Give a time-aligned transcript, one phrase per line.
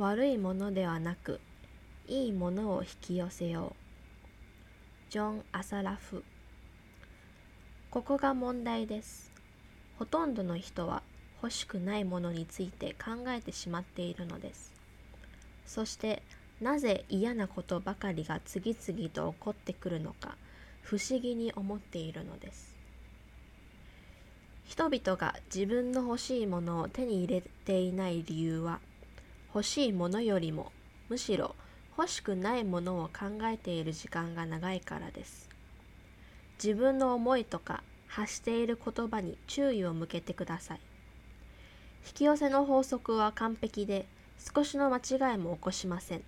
[0.00, 1.40] 悪いものではなく
[2.08, 5.12] いいものを引き寄せよう。
[5.12, 6.24] ジョン・アサラフ
[7.90, 9.30] ここが問題です。
[9.98, 11.02] ほとんどの人は
[11.42, 14.72] 欲しくないものについて考えてしまっているのです。
[15.66, 16.22] そして
[16.62, 20.38] なぜ嫌なことばかりが次々と起こってくるのか
[20.80, 22.74] 不思議に思っているのです。
[24.64, 28.80] 人々が自分の欲しいものを手に入れていない理由は
[29.52, 30.70] 欲しいものよりも
[31.08, 31.56] むしろ
[31.98, 35.48] 欲しくないものを考えている時間が長いからです。
[36.62, 40.80] 自分の思いとか発している言葉に注意を向けてください。
[42.06, 44.06] 引き寄せの法則は完璧で
[44.54, 46.22] 少しの間違いも起こしません。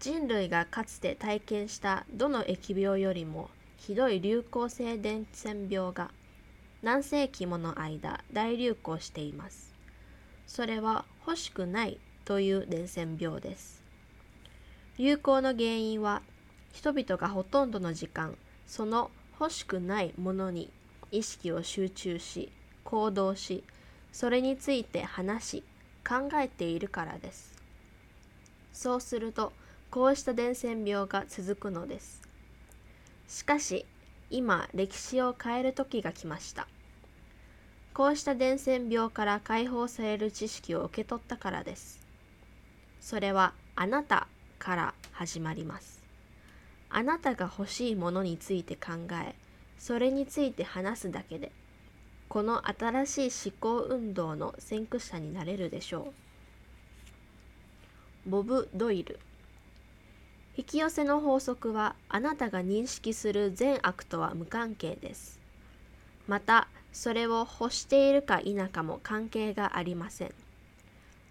[0.00, 6.10] 人類がかつて体験したどの疫病よりもひどい流行性伝染病が
[6.82, 9.74] 何世紀もの間大流行しています。
[10.50, 13.84] それは欲しくないという伝染病です。
[14.98, 16.22] 流行の原因は
[16.72, 20.68] 人々がほとんどの時間その欲しくないものに
[21.12, 22.50] 意識を集中し
[22.82, 23.62] 行動し
[24.10, 25.64] それについて話し
[26.04, 27.54] 考えているからです。
[28.72, 29.52] そうすると
[29.88, 32.22] こうした伝染病が続くのです。
[33.28, 33.86] しかし
[34.30, 36.66] 今歴史を変える時が来ました。
[37.92, 42.00] こうした伝染病から解放される知識を受け取ったからです。
[43.00, 46.00] それはあなたから始まります。
[46.88, 48.92] あなたが欲しいものについて考
[49.24, 49.34] え
[49.78, 51.52] それについて話すだけで
[52.28, 56.12] この新しい思考運動の先駆者になれるでしょ
[58.26, 58.30] う。
[58.30, 59.18] ボブ・ドイル。
[60.56, 65.40] 引き寄せの法則はあなたが認識する善悪とは無関係です。
[66.28, 70.34] またそれを欲しているか否かも関係がありません。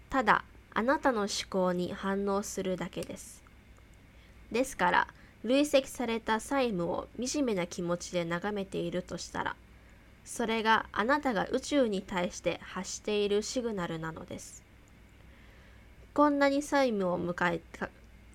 [0.08, 3.42] ただあなたの思考に反応するだけです。
[4.50, 5.08] ですから
[5.44, 9.56] 累積された債務を惨めな気持ちで眺めているとしたら
[10.24, 14.62] それがあなたが宇宙に対して発しているシグナルなのです。
[16.12, 17.88] こんなに債務を迎えた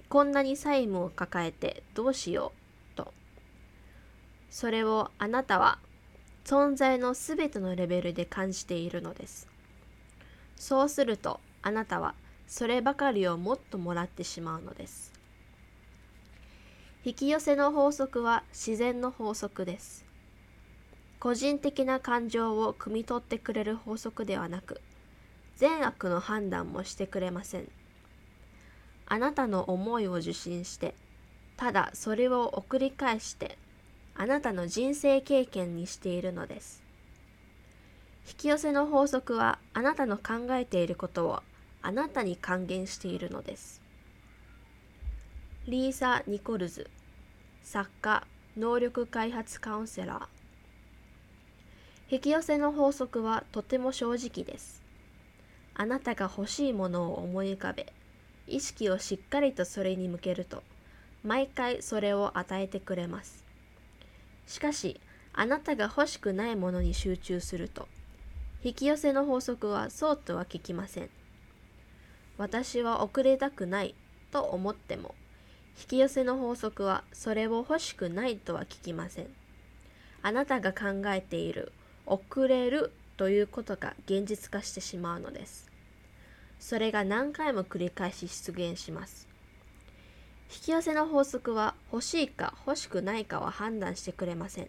[0.07, 2.53] こんなに債務を抱えてどうしよ
[2.93, 3.13] うと
[4.49, 5.79] それをあなたは
[6.45, 9.47] 存在のすべてのレベルで感じているのです。
[10.55, 12.13] そうするとあなたは
[12.47, 15.11] そればかりをもっともらってしまうのです。
[17.03, 20.05] 引き寄せの法則は自然の法則です。
[21.19, 24.79] 個人的な感情を汲み取ってくれる法則ではなく
[25.55, 27.67] 善悪の判断もしてくれません。
[29.07, 30.93] あなたの思いを受信して
[31.57, 33.57] ただそれを送り返して
[34.17, 36.85] あなたの人生経験にしているのです
[38.27, 41.43] 引き寄せの法則はあなたの考えていることを
[41.83, 43.79] あなたに還元しているのです。
[45.67, 46.89] リーサ・ニコルズ
[47.63, 48.25] 作家
[48.57, 50.25] 能力開発カウンセラー
[52.09, 54.81] 引き寄せの法則はとても正直です。
[55.75, 57.93] あなたが欲しいものを思い浮かべ
[58.47, 60.63] 意識をしっかりとそれに向けると
[61.23, 63.44] 毎回それを与えてくれます。
[64.47, 64.99] しかし
[65.33, 67.87] あなたが欲しくないものに集中すると。
[68.63, 71.09] 引き寄せの法則はそうとは聞きません。
[72.37, 73.95] 私は遅れたくない
[74.31, 75.13] と思っても
[75.79, 79.27] 引き寄せの法則はそれを欲しくないとは聞きません。
[80.21, 81.71] あなたが考えている
[82.05, 85.69] 遅れるということが現実化してしまうのです。
[86.59, 89.27] それが何回も繰り返し出現します。
[90.53, 94.67] 引き寄せの法則は欲しいか欲しくないかは判断してくれません。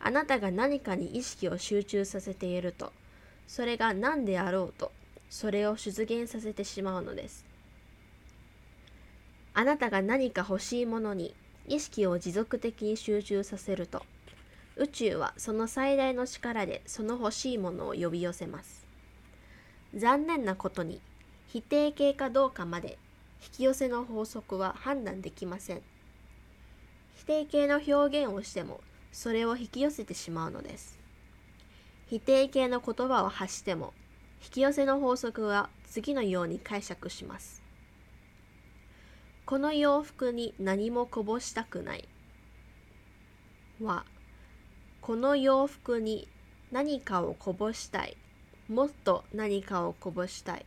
[0.00, 2.92] あなたが何かに意識を集中させていると
[3.48, 4.92] それが何であろうと
[5.28, 7.44] それを出現させてしまうのです。
[9.54, 11.34] あなたが何か欲しいものに
[11.66, 14.02] 意識を持続的に集中させると
[14.76, 18.86] 宇宙はその最大の力でその欲しいものを呼び寄せます。
[19.96, 21.00] 残念なことに
[21.48, 22.98] 否定形かどうかまで
[23.42, 25.82] 引き寄せの法則は判断できません
[27.14, 28.80] 否定形の表現をしても
[29.12, 30.98] それを引き寄せてしまうのです
[32.06, 33.92] 否定形の言葉を発しても
[34.42, 37.62] 引き寄せの法則は次のように解釈します。
[39.44, 42.08] この洋服に何もこぼしたくない
[43.80, 44.04] は、
[45.00, 46.28] この洋服に
[46.70, 48.16] 何かをこぼしたい。
[48.68, 50.66] もっと何かをこぼしたい。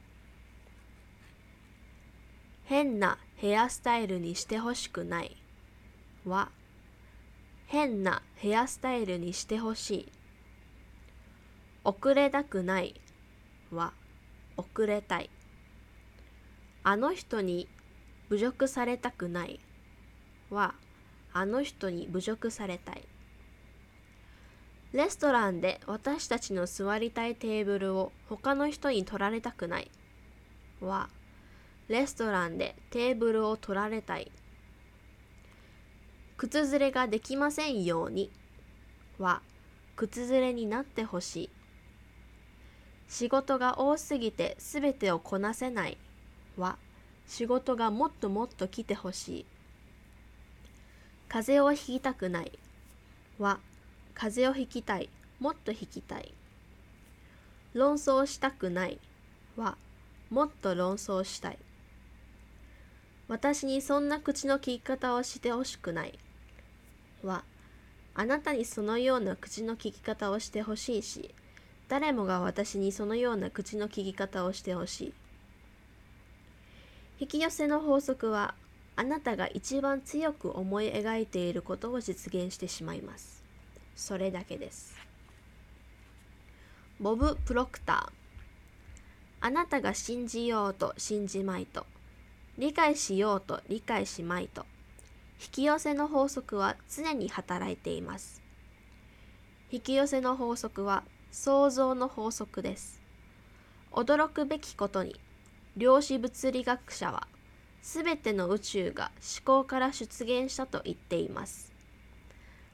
[2.71, 5.35] 変なヘアスタイルにしてほしくない。
[6.25, 6.47] は、
[7.67, 10.11] 変なヘアスタイルにしてほしい。
[11.83, 12.95] 遅れたくない。
[13.73, 13.91] は
[14.55, 15.29] 遅れたい。
[16.83, 17.67] あの人に
[18.29, 19.59] 侮辱されたくない。
[20.49, 20.73] は
[21.33, 23.03] あの人に侮辱されたい。
[24.93, 29.91] レストランで私たちの座りたいテーブルを他の人に取られたくない。
[30.79, 31.09] は
[31.87, 34.31] レストランでテーブルを取られたい。
[36.37, 38.31] 靴ずれができませんように
[39.19, 39.41] は
[39.95, 41.49] 靴ずれになってほしい。
[43.07, 45.97] 仕事が多すぎてすべてをこなせない
[46.57, 46.77] は
[47.27, 49.45] 仕事がもっともっと来てほしい。
[51.27, 52.51] 風邪をひきたくない
[53.37, 53.59] は
[54.13, 56.33] 風邪をひきたいもっとひきたい。
[57.73, 58.99] 論争したくない
[59.55, 59.77] は
[60.29, 61.59] もっと論争したい。
[63.31, 66.19] 私にそんな口の利き方をしてほしくない
[67.23, 67.45] は
[68.13, 71.33] あなたにそのような口の利き方をしてほしいし
[71.87, 75.13] 誰もが私にそのような口の利き方をしてほしい
[77.21, 78.53] 引き寄せの法則は
[78.97, 83.43] あなたが一番強く思い描いていることを実現してしまいます。
[83.95, 84.93] それだけです。
[86.99, 88.09] ボブ・プロクター
[89.39, 91.85] あなたが信じようと信じまいと
[92.61, 94.67] 理解しようと理解しまいと
[95.41, 98.43] 引き寄せの法則は常に働いています。
[99.71, 103.01] 引き寄せの法則は創造の法則です。
[103.91, 105.19] 驚くべきことに
[105.75, 107.27] 量子物理学者は
[107.81, 111.73] すべての宇宙が思考から出現したと言っています。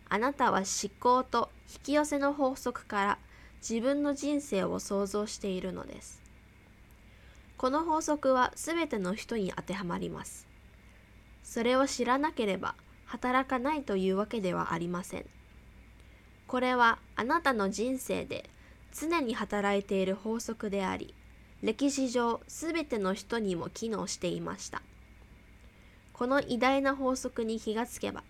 [0.10, 3.20] あなたは思考と引き寄せの法則から
[3.62, 6.27] 自分の人生を想像しているのです。
[7.58, 10.46] この法則はすべての人に当てはまります。
[11.44, 12.76] それを知らなければ
[13.06, 15.26] 働かないというわけではありません。
[16.46, 18.50] これはあなたの人生で
[18.94, 21.16] 常に働いている法則であり、
[21.64, 24.84] 歴史上すべての人にも機能していました。
[26.14, 28.24] この偉大な法則に気がつけば、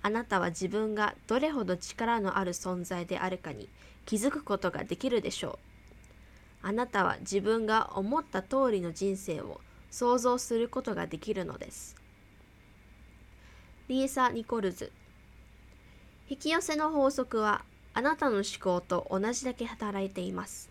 [0.00, 3.68] あなたは自分がどれほど力のある存在であるかに
[4.06, 5.71] 気づくことができるでしょう。
[6.62, 9.60] あなたは自分が思った通りの人生を
[9.90, 11.96] 想像することができるのです。
[13.88, 14.92] リーサ・ニコルズ
[16.28, 17.64] 引き寄せの法則は
[17.94, 20.70] あなたの思考と同じだけ働いています。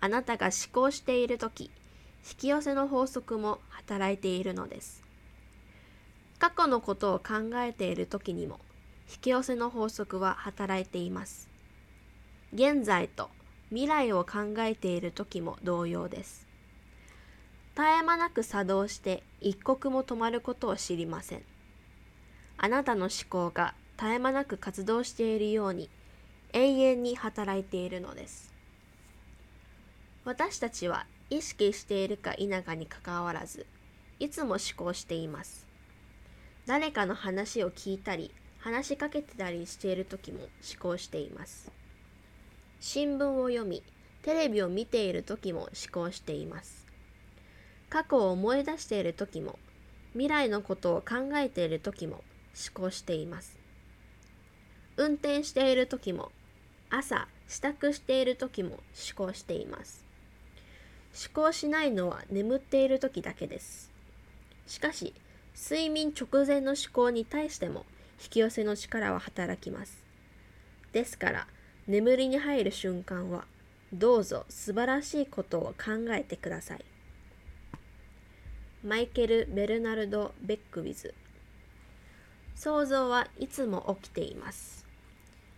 [0.00, 1.70] あなたが思考しているとき、引
[2.38, 5.02] き寄せの法則も働いているのです。
[6.38, 8.60] 過去のことを考えている時にも
[9.08, 11.50] 引き寄せの法則は働いています。
[12.54, 13.30] 現在と
[13.72, 16.46] 未来を考えている時も同様です。
[17.74, 21.42] 絶え間なく作動して一刻も止まることを知りません。
[22.58, 25.88] あなたの思考が絶え間なく活動しているように
[26.52, 28.52] 永遠に働いているのです。
[30.26, 33.66] 私たちは意識しているか否かにかかわらず
[34.20, 35.66] いつも思考しています。
[36.66, 40.48] 誰かの話を聞いたり話しかけてたりしている時も思
[40.78, 41.72] 考しています
[42.84, 43.80] 新聞を読み
[44.22, 46.84] テレビを見ている時も思考しています。
[47.88, 49.60] 過去を思い出している時も
[50.14, 52.24] 未来のことを考えている時も
[52.74, 53.56] 思考しています。
[54.96, 56.32] 運転している時も
[56.90, 60.04] 朝支度している時も思考しています。
[61.14, 63.92] 思考しないのは眠っている時だけです。
[64.66, 65.14] しかし
[65.56, 67.86] 睡眠直前の思考に対しても
[68.20, 70.02] 引き寄せの力は働きます。
[70.90, 71.46] ですから、
[71.86, 73.44] 眠りに入る瞬間は、
[73.92, 76.84] どうぞ素晴らしいことを考えてください。
[78.84, 81.14] マイケル・ベルナルド・ベックウィズ
[82.54, 84.86] 想像はいつも起きています。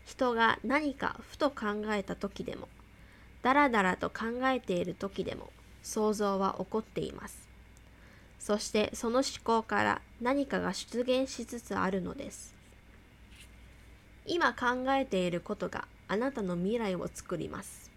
[0.07, 2.69] 人が何かふと考えた時でも、
[3.43, 5.51] だらだらと考えている時でも、
[5.83, 7.47] 想像は起こっています。
[8.39, 12.55] そしてその思考から何かが出現しつつあるのです。
[14.27, 17.91] 今考えていることがあなたの未来を作ります。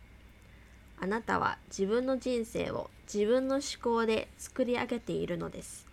[0.99, 5.85] あなたは自分の人生を自分の思考で作り上げているのです。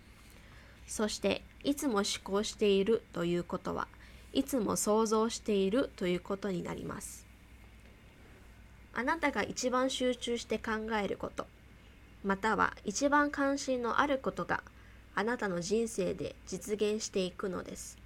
[0.87, 3.87] そしていつも思考しているということは
[4.33, 7.25] いつも想像しているということになります。
[8.93, 11.47] あなたが一番集中して考えること
[12.23, 14.63] または一番関心のあることが
[15.13, 17.97] あなたの人生で実現していくのです。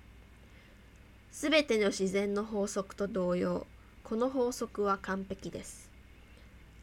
[1.31, 3.65] すべての自然の法則と同様、
[4.09, 5.87] この法則は完璧です。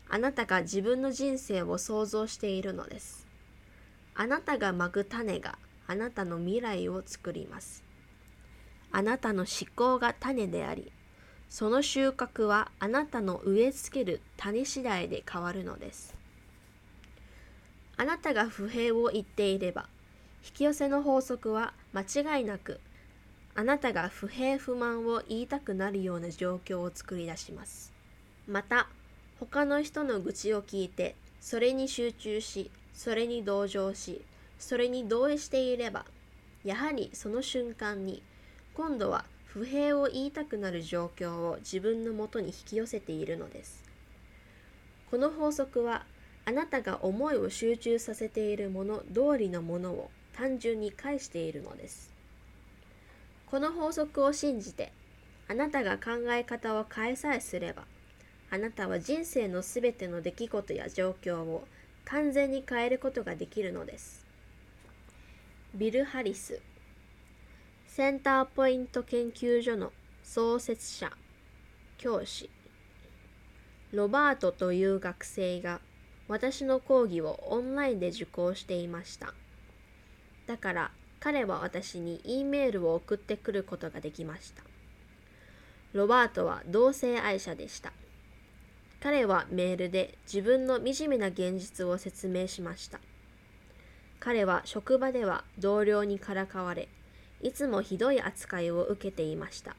[0.09, 3.26] あなたが自分の人生を想像しているのです。
[4.14, 7.83] あなたがまく種があなたの未来を作ります。
[8.92, 10.92] あなたの思考が種であり、
[11.49, 16.14] その収穫はあなたの植え付ける種次第で変わるのです。
[17.97, 19.88] あなたが不平を言っていれば
[20.45, 22.02] 引き寄せの法則は間
[22.38, 22.78] 違いなく
[23.59, 27.95] あなたが不平不満を言いたくなるような状況を作り出します。
[28.47, 28.87] また
[29.41, 34.23] 他の人の愚痴を聞いてそれに集中しそれに同情し
[34.59, 36.05] それに同意していれば
[36.65, 38.23] やはりその瞬間に
[38.75, 43.85] 今度は不平を言いたくなる状況を自分のもとに引き寄せているのです。
[45.11, 46.05] この法則は
[46.45, 52.15] あなたが思いを集中させているもの通りのものを単純に返しているのです。
[53.47, 54.93] この法則を信じて
[55.49, 57.85] あなたが考え方を変えさえすれば
[58.50, 61.67] あなたは人生のすべての出来事や状況を
[62.05, 64.25] 完全に変えることができるのです。
[65.75, 66.61] ビル・ハリス
[67.88, 71.11] センターポイント研究所の創設者
[71.99, 72.50] 教師
[73.93, 75.81] ロバートという学生が
[76.29, 79.35] 私の講義をオンラインで受講していました。
[80.47, 80.91] だから
[81.26, 84.62] 彼は私に E メールを送ってくることができました
[85.92, 87.92] ロバートは同性愛者でした
[89.00, 93.00] 彼はメールで自分の惨めな現実を説明しました
[94.26, 96.88] 彼は職場では同僚にからかわれ、
[97.42, 99.76] いつもひどい扱いを受けていました。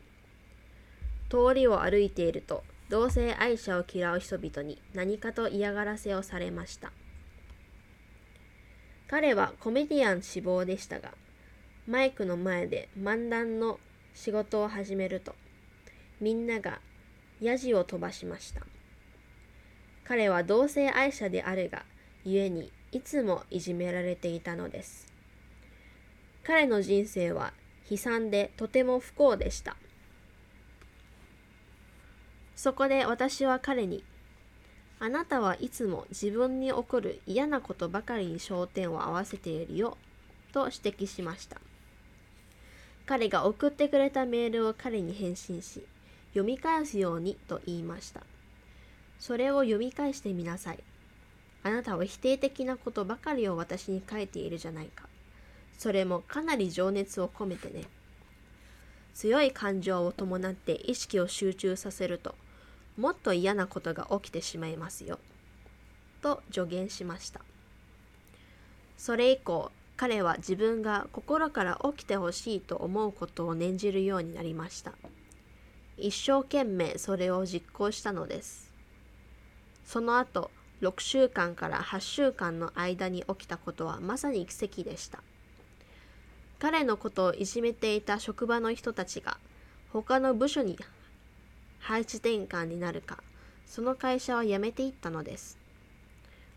[1.29, 6.93] 通りを歩いていると、同性愛者を嫌う人々に何かと嫌がらせをされました。
[9.09, 11.11] 彼はコメディアン志望でしたが、
[11.87, 13.79] マイクの前で漫談の
[14.13, 15.35] 仕事を始めると、
[16.19, 16.79] みんなが
[17.39, 18.61] ヤジを飛ばしました。
[20.03, 21.85] 彼は同性愛者であるが、
[22.25, 25.07] 故にいつもいじめられていたのです。
[26.43, 27.53] 彼の人生は
[27.89, 29.77] 悲惨でとても不幸でした。
[32.57, 34.03] そこで私は彼に、
[34.99, 39.97] あなたはいつも自分に起こる嫌なことばかりに焦点を合わせているよ、
[40.51, 41.61] と指摘しました。
[43.07, 45.81] 彼が送ってくれたメールを彼に返信し、
[46.31, 48.21] 読み返すようにと言いました。
[49.17, 50.83] それを読み返してみなさい。
[51.63, 55.07] あなたは否定的なことばかりを私に書いているじゃないか。
[55.77, 57.85] それもかなり情熱を込めてね。
[59.13, 62.35] 強い感情を伴って意識を集中させると、
[62.97, 65.17] もっと嫌なことが起きてしまいますよ。
[66.21, 67.39] と助言しました。
[68.97, 74.93] それ以降、彼は自分が心から起きてほしいと思うことを念じるようになりました。
[75.97, 78.71] 一生懸命それを実行したのです。
[79.83, 80.51] その後、
[80.81, 85.23] 6週間から8週間の間に起きたことはまさに奇跡でした。
[86.59, 89.39] 彼のことをいじめていた職場の人たちが
[89.91, 90.77] 他の部署に
[91.79, 93.23] 配置転換になるか、
[93.65, 95.57] その会社は辞めていったのです。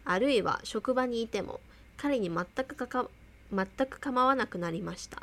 [0.04, 1.61] あるいは職場にいても
[1.97, 3.09] 彼に全くかか
[3.52, 5.23] 全く構わなくなりました。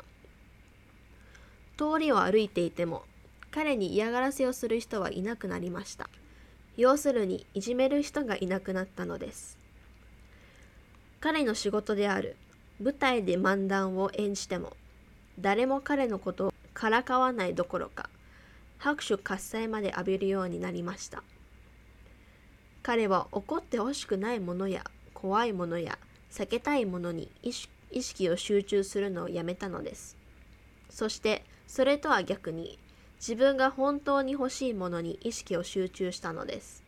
[1.76, 3.04] 通りを歩いていても
[3.50, 6.08] 彼に嫌がらせをする人はいなくなりました。
[6.76, 9.58] 要するにいじめる人がいなくなったのです。
[11.20, 12.36] 彼の仕事である
[12.80, 14.76] 舞台で漫談を演じても
[15.40, 18.08] 誰も彼のことをからかわないどころか
[18.78, 21.24] 拍手喝采まで浴びるようになりました。
[22.82, 25.98] 彼は怒ってほしくないものや怖いものや
[26.30, 30.16] 避けたいものに意識意識を集中するのをやめたのです。
[30.90, 32.78] そしてそれとは逆に
[33.20, 36.84] 自分が本当に欲しいものに意識を集中したのです。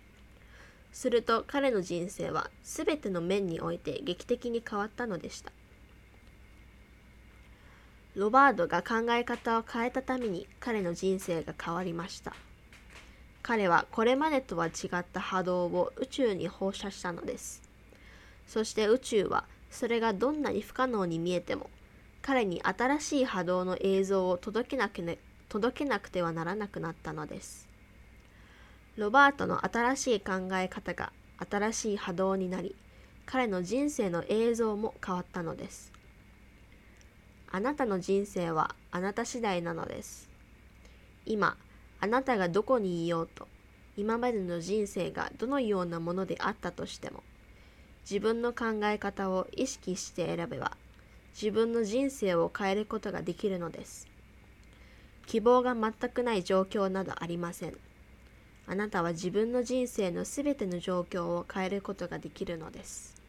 [0.92, 5.52] すると彼の人生は全ての面において劇的に変わったのでした。
[8.14, 12.34] ロバードが考え方を変えたために彼の人生が変わりました。
[13.42, 17.62] 彼はこれまでとは違った波動を宇宙に放射したのです。
[18.46, 21.70] そして宇宙はそれがどんなに不可能に見えても
[22.22, 27.68] 彼に新しい波動の映像を届けなく、ね、届けなくてはならなくなったのです。
[28.96, 31.12] ロバートの新しい考え方が
[31.50, 32.76] 新しい波動になり、
[33.24, 35.92] 彼の人生の映像も変わったのです。
[37.50, 40.28] あなたの人生はあなた次第なのです。
[41.24, 41.56] 今、
[42.00, 43.48] あなたがどこにいようと、
[43.96, 47.22] 今までの人生がどのようなものであったとしても、
[48.02, 50.76] 自分の考え方を意識して選べば、
[51.34, 54.08] 自分の人生を変えることができるのです。
[55.26, 57.76] 希望が全くない状況などありません。
[58.66, 63.19] あなたは自分の人生の全ての状況を変えることができるのです。